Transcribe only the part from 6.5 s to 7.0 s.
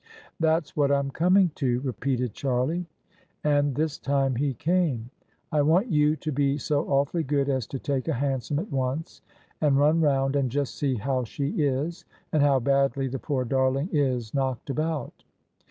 so